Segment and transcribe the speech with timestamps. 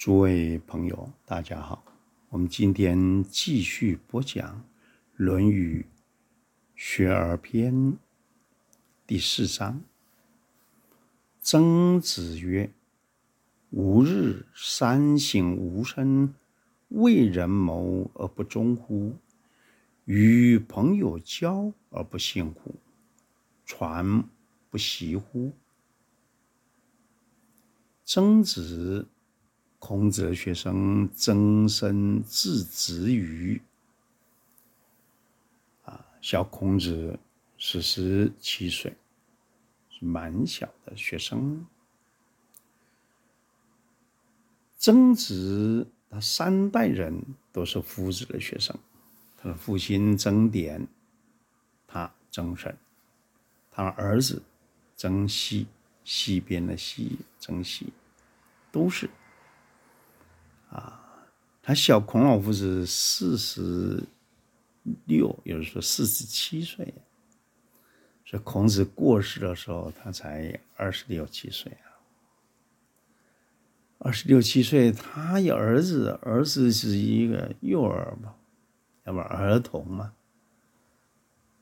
[0.00, 1.84] 诸位朋友，大家好。
[2.30, 4.56] 我们今天继续播讲
[5.16, 5.84] 《论语·
[6.74, 7.74] 学而篇》
[9.06, 9.82] 第四章。
[11.42, 12.72] 曾子曰
[13.72, 16.34] ：“吾日三省吾身，
[16.88, 19.14] 为人谋而不忠乎？
[20.06, 22.74] 与朋友交而不信乎？
[23.66, 24.24] 传
[24.70, 25.52] 不习乎？”
[28.06, 29.06] 曾子。
[29.80, 33.60] 孔子的学生曾参字子羽，
[35.84, 37.18] 啊，小孔子
[37.56, 38.94] 是十七岁，
[39.88, 41.66] 是蛮小的学生。
[44.76, 47.18] 曾子他三代人
[47.50, 48.78] 都是夫子的学生，
[49.38, 50.86] 他的父亲曾点，
[51.86, 52.76] 他曾参，
[53.70, 54.42] 他儿子
[54.94, 55.66] 曾皙，
[56.04, 57.86] 西边的西，曾皙，
[58.70, 59.08] 都是。
[60.70, 61.26] 啊，
[61.60, 64.02] 他小孔老夫子四十
[65.06, 66.94] 六，有人说四十七岁，
[68.24, 71.90] 所以孔子过世的时候，他才二十六七岁啊。
[73.98, 78.34] 二十六七岁，他有儿子，儿子是一个幼儿嘛，
[79.04, 80.12] 要不儿童嘛。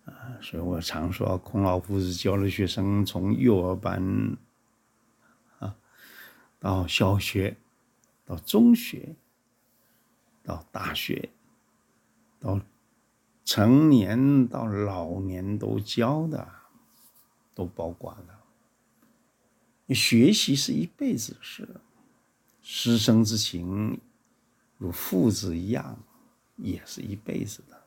[0.04, 4.36] 啊，所以我常说，孔老夫子教的学生从幼儿班
[5.58, 5.74] 啊
[6.60, 7.56] 到小学。
[8.28, 9.16] 到中学，
[10.42, 11.30] 到大学，
[12.38, 12.60] 到
[13.42, 16.46] 成年，到老年都教的，
[17.54, 18.44] 都包括了。
[19.86, 21.66] 你学习是一辈子的事，
[22.60, 23.98] 师生之情
[24.76, 25.98] 如父子一样，
[26.56, 27.82] 也是一辈子的。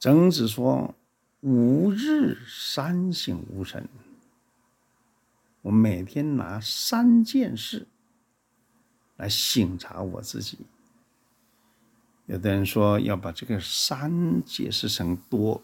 [0.00, 0.92] 曾子说
[1.42, 3.88] ：“吾日三省吾身。”
[5.62, 7.86] 我每天拿三件事
[9.16, 10.58] 来省察我自己。
[12.26, 15.62] 有的人说要把这个“三”解释成多，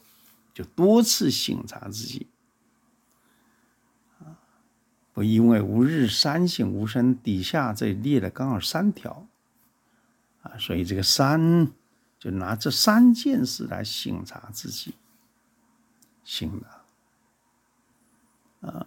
[0.52, 2.26] 就多次省察自己。
[4.18, 4.36] 啊，
[5.14, 9.26] 不，因为“吾日三省吾身”底下这列了刚好三条，
[10.42, 11.72] 啊，所以这个“三”
[12.18, 14.92] 就拿这三件事来省察自己，
[16.22, 16.84] 醒了，
[18.68, 18.86] 啊。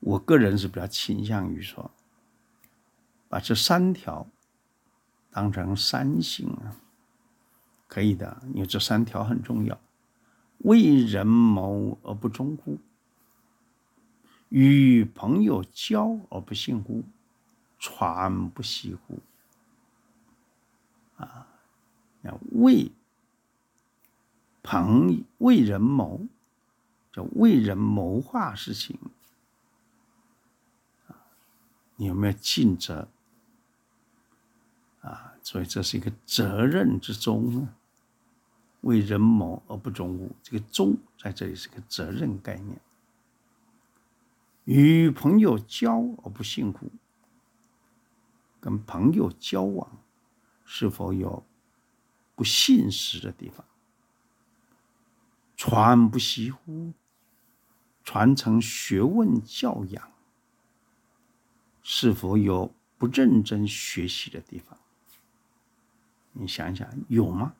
[0.00, 1.90] 我个人是比较倾向于说，
[3.28, 4.26] 把这三条
[5.30, 6.76] 当成三性啊，
[7.88, 9.78] 可以的，因为这三条很重要。
[10.58, 12.78] 为人谋而不忠乎？
[14.48, 17.02] 与朋友交而不信乎？
[17.78, 19.18] 传不习乎？
[21.16, 21.46] 啊，
[22.22, 22.90] 要为
[24.62, 26.26] 朋为人谋，
[27.12, 28.98] 叫为人谋划事情。
[31.96, 33.08] 你有没有尽责？
[35.02, 37.74] 啊，所以这是一个责任之中呢。
[38.80, 40.30] 为人谋而不忠乎？
[40.42, 42.80] 这个“忠”在这里是个责任概念。
[44.64, 46.90] 与朋友交而不信乎？
[48.60, 49.90] 跟朋友交往
[50.64, 51.44] 是否有
[52.34, 53.64] 不信实的地方？
[55.56, 56.92] 传不习乎？
[58.02, 60.13] 传承学问教养。
[61.84, 64.76] 是否有不认真学习的地方？
[66.32, 67.54] 你想想，有吗？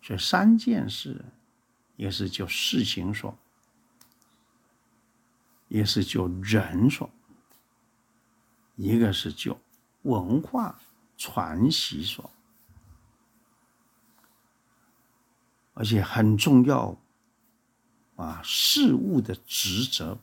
[0.00, 1.22] 这三件事，
[1.96, 3.36] 一个是就事情说，
[5.68, 7.10] 一个是就人说，
[8.76, 9.60] 一个是就
[10.02, 10.80] 文化
[11.18, 12.30] 传习说，
[15.74, 16.96] 而且很重要
[18.16, 20.16] 啊，事物的职责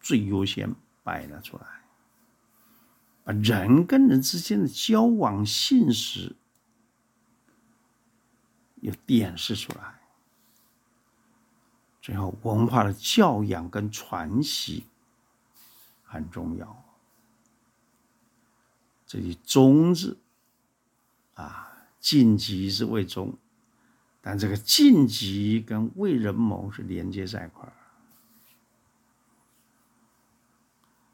[0.00, 0.74] 最优先
[1.04, 1.79] 摆了出来。
[3.22, 6.34] 把人跟人之间的交往信实
[8.76, 10.00] 有点示出来，
[12.00, 14.84] 最后文化的教养跟传习
[16.04, 16.84] 很重要。
[19.06, 20.16] 这里“忠”字
[21.34, 23.36] 啊，晋级是为忠，
[24.20, 27.72] 但这个晋级跟为人谋是连接在一块儿。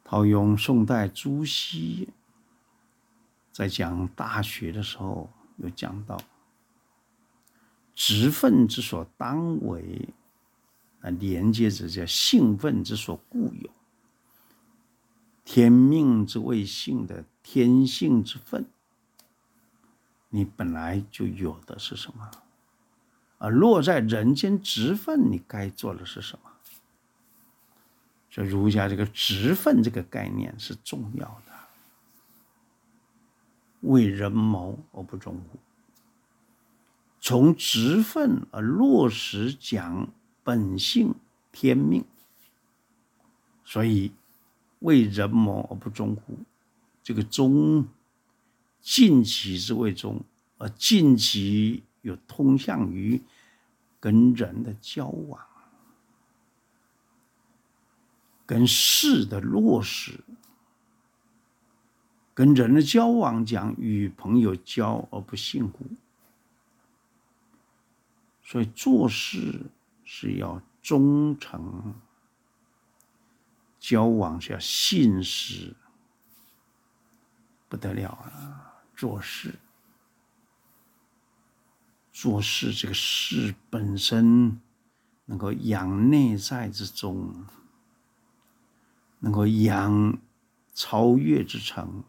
[0.09, 2.09] 套用宋代朱熹
[3.51, 6.17] 在讲《大学》的时候，有讲到
[7.93, 10.09] “职分之所当为”，
[11.03, 13.69] 啊，连接着叫“性分之所固有
[15.45, 18.65] ”，“天命之谓性”的“天性之分”，
[20.31, 22.31] 你本来就有的是什么？
[23.39, 26.53] 而落在人间职分，你该做的是什么？
[28.37, 31.53] 这儒家这个职分这个概念是重要的，
[33.81, 35.59] 为人谋而不忠乎？
[37.19, 40.11] 从职分而落实讲
[40.45, 41.15] 本性
[41.51, 42.05] 天命，
[43.65, 44.13] 所以
[44.81, 46.37] 为人谋而不忠乎？
[47.03, 47.87] 这个忠，
[48.83, 50.21] 尽其之谓忠，
[50.59, 53.23] 而尽其又通向于
[53.99, 55.41] 跟人的交往。
[58.47, 60.21] 跟事的落实，
[62.33, 65.85] 跟人的交往讲与朋友交而不信乎？
[68.45, 69.63] 所以做事
[70.05, 71.95] 是要忠诚，
[73.81, 75.75] 交往是要信实，
[77.69, 78.85] 不得了啊！
[78.95, 79.57] 做事，
[82.13, 84.61] 做事这个事本身
[85.25, 87.45] 能够养内在之中。
[89.27, 90.21] 能够养
[90.73, 92.05] 超越之诚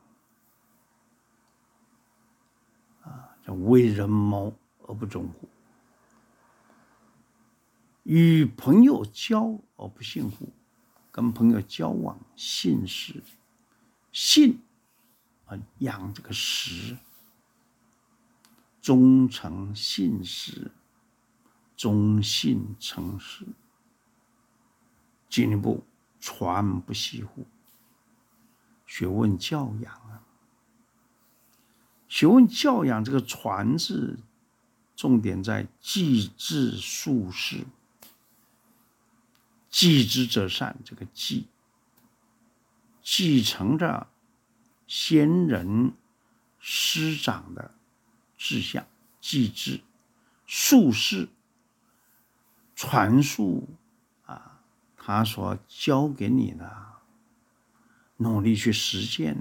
[3.01, 4.55] 啊，叫为人谋
[4.85, 5.49] 而不忠乎？
[8.03, 10.53] 与朋友交而不信乎？
[11.11, 13.23] 跟朋友交往信实，
[14.11, 14.61] 信
[15.47, 16.95] 啊养这个实，
[18.79, 20.71] 忠诚信实，
[21.75, 23.47] 忠信诚实，
[25.27, 25.83] 进一步。
[26.27, 27.45] 传不习乎？
[28.85, 30.24] 学问教养啊，
[32.09, 34.19] 学问教养这个“传”字，
[34.94, 37.65] 重点在继志述事。
[39.69, 41.47] 继之则善，这个“继”
[43.01, 44.09] 继承着
[44.85, 45.94] 先人
[46.59, 47.74] 师长的
[48.38, 48.85] 志向，
[49.21, 49.79] 继志
[50.45, 51.29] 述事
[52.75, 53.69] 传述。
[55.07, 56.69] 他所教给你的，
[58.18, 59.38] 努力去实践，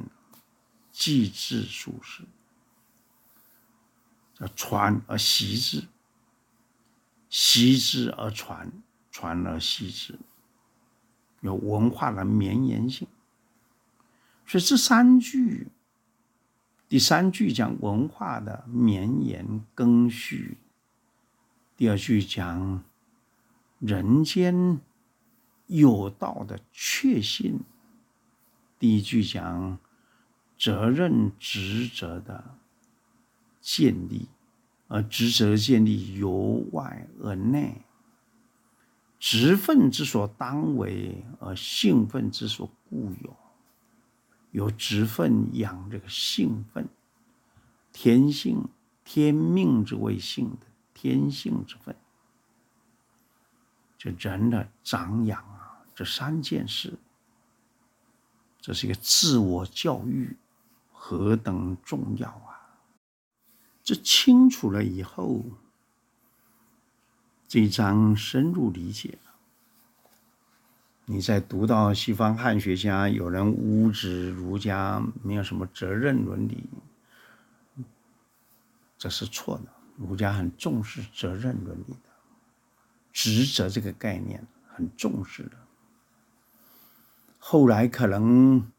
[0.93, 2.23] 继志述事，
[4.35, 5.89] 叫传而习之，
[7.29, 8.71] 习之而传，
[9.11, 10.21] 传而习之，
[11.41, 13.09] 有文化的绵延性。
[14.47, 15.67] 所以这三句，
[16.89, 20.59] 第三句讲文化的绵延更续，
[21.77, 22.85] 第二句讲
[23.81, 24.81] 人间。
[25.67, 27.59] 有道的确信，
[28.79, 29.79] 第一句讲
[30.57, 32.57] 责任职责的
[33.61, 34.29] 建立，
[34.87, 37.83] 而职责建立由外而内，
[39.19, 43.37] 职分之所当为，而性分之所固有，
[44.53, 46.89] 由职分养这个性分，
[47.93, 48.69] 天性
[49.05, 51.97] 天命之谓性的天性之分，
[53.99, 55.56] 就人的长养。
[55.97, 56.93] 这三件事，
[58.61, 60.37] 这是一个自我教育，
[60.93, 62.77] 何等重要啊！
[63.83, 65.43] 这清楚了以后，
[67.49, 69.33] 这一章深入理解了。
[71.07, 76.65] 你在读到西方汉学家有人污指儒家没有什么责任伦理，
[78.99, 79.73] 这是错的。
[79.97, 82.11] 儒家很重视责任伦理的，
[83.15, 85.57] 职责这个概念很重视的。
[87.49, 88.73] 后来可能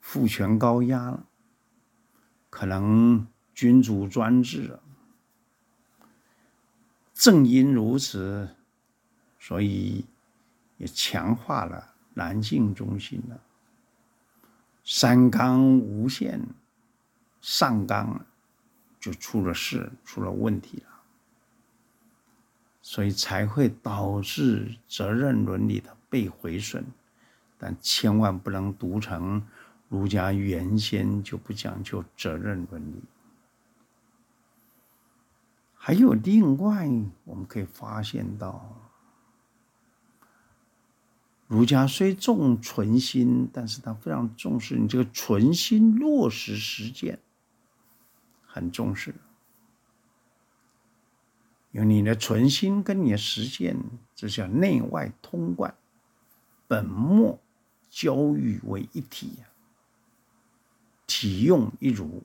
[0.00, 1.26] 父权高压了，
[2.48, 4.80] 可能君主专制了。
[7.12, 8.48] 正因如此，
[9.38, 10.06] 所以
[10.78, 13.38] 也强化了男性中心了。
[14.82, 16.40] 三纲无限，
[17.42, 18.24] 上纲
[18.98, 21.02] 就出了事，出了问题了，
[22.80, 26.82] 所以才会导致责任伦理的被毁损。
[27.58, 29.46] 但千万不能读成
[29.88, 33.02] 儒家原先就不讲究责任伦理。
[35.74, 36.88] 还有另外，
[37.24, 38.76] 我们可以发现到，
[41.46, 47.20] 儒家虽重存心，但是他非常重视你这个存心落实实践，
[48.44, 49.14] 很重视。
[51.70, 53.76] 有你的存心跟你的实践，
[54.14, 55.76] 这叫内外通贯，
[56.66, 57.38] 本末。
[57.96, 59.38] 教育为一体，
[61.06, 62.22] 体用一如，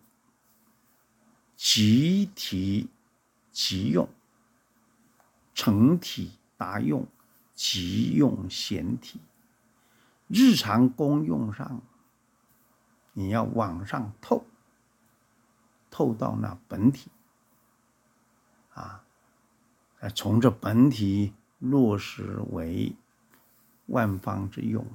[1.56, 2.90] 集体
[3.54, 4.10] 即用，
[5.56, 7.08] 成体达用，
[7.56, 9.22] 即用显体。
[10.28, 11.82] 日常功用上，
[13.14, 14.44] 你要往上透，
[15.90, 17.10] 透到那本体，
[18.74, 19.06] 啊，
[20.14, 22.94] 从这本体落实为
[23.86, 24.86] 万方之用。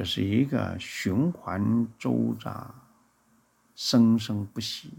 [0.00, 2.64] 这是一个循环周匝、
[3.76, 4.90] 生生不息，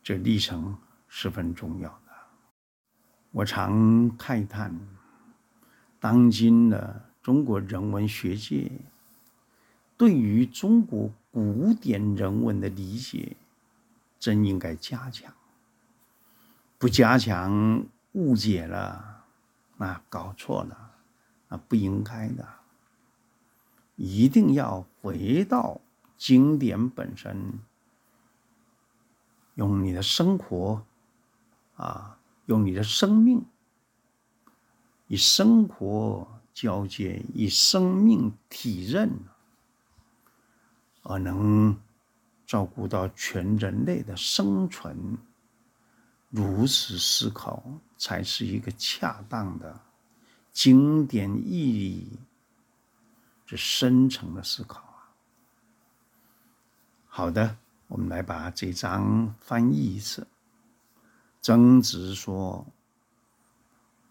[0.00, 2.12] 这历程十分重要的。
[3.32, 4.72] 我常慨叹，
[5.98, 8.70] 当今的中国人文学界
[9.96, 13.36] 对于中国古典人文的理解，
[14.20, 15.34] 真应该加强。
[16.78, 19.24] 不加强，误解了，
[19.78, 20.92] 那搞错了，
[21.48, 22.48] 那不应该的。
[23.96, 25.80] 一定要回到
[26.16, 27.60] 经典本身，
[29.54, 30.84] 用你的生活，
[31.76, 32.18] 啊。
[32.46, 33.42] 用你的生命，
[35.06, 39.10] 以生活交接，以生命体认，
[41.04, 41.74] 而能
[42.44, 45.16] 照顾到全人类的生存。
[46.28, 47.64] 如此思考，
[47.96, 49.80] 才是一个恰当的
[50.52, 52.18] 经典意义
[53.46, 55.12] 之深层的思考啊！
[57.08, 57.58] 好的，
[57.88, 60.26] 我们来把这章翻译一次。
[61.40, 62.66] 曾子说：“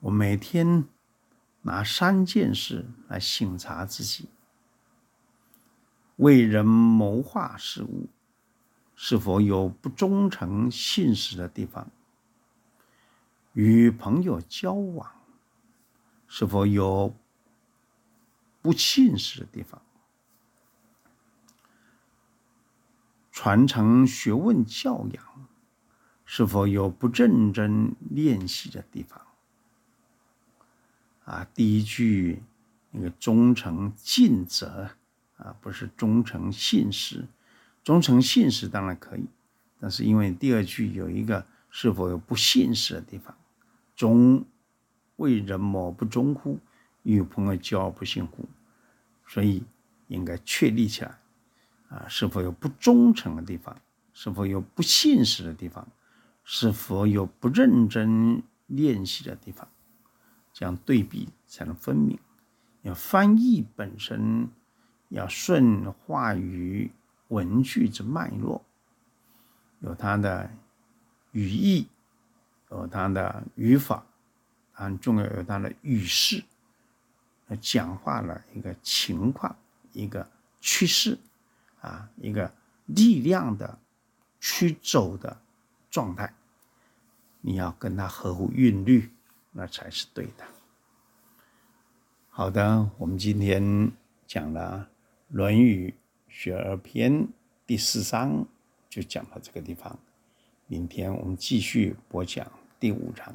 [0.01, 0.85] 我每天
[1.63, 4.29] 拿三件事来省察自己：
[6.17, 8.07] 为人谋划事务，
[8.95, 11.87] 是否有不忠诚信实的地方；
[13.53, 15.11] 与朋友交往，
[16.27, 17.15] 是否有
[18.63, 19.79] 不信实的地方；
[23.31, 25.23] 传承学问教养。”
[26.25, 29.21] 是否有不认真练习的地方？
[31.25, 32.41] 啊，第一句
[32.89, 34.89] 那个忠诚尽责
[35.37, 37.27] 啊，不是忠诚信实，
[37.83, 39.25] 忠诚信实当然可以，
[39.79, 43.37] 但是因为第二句有一个是否有不信实的地方，
[43.95, 44.43] 忠
[45.17, 46.57] 为人谋不忠乎？
[47.03, 48.47] 与朋友交而不信乎？
[49.27, 49.63] 所以
[50.07, 51.17] 应该确立起来
[51.89, 53.79] 啊，是否有不忠诚的地方？
[54.13, 55.87] 是否有不现实的地方？
[56.43, 59.67] 是否有不认真练习的地方？
[60.51, 62.19] 这样对比才能分明。
[62.81, 64.47] 要翻译本身
[65.09, 66.91] 要顺话语
[67.29, 68.61] 文句之脉络，
[69.79, 70.51] 有它的
[71.31, 71.87] 语义，
[72.69, 74.05] 有它的语法，
[74.73, 76.43] 很重要有它的语势，
[77.57, 79.55] 讲话的一个情况，
[79.91, 80.29] 一个
[80.59, 81.17] 趋势，
[81.81, 82.53] 啊，一个
[82.85, 83.79] 力量的
[84.39, 85.37] 驱走的。
[85.93, 86.33] 状态，
[87.39, 89.11] 你要跟他合乎韵律，
[89.51, 90.43] 那才是对的。
[92.31, 93.91] 好的，我们今天
[94.25, 94.89] 讲了
[95.35, 95.93] 《论语
[96.27, 97.13] 学而篇》
[97.67, 98.43] 第四章，
[98.89, 99.99] 就讲到这个地方。
[100.65, 103.31] 明天我们继续播讲第五章。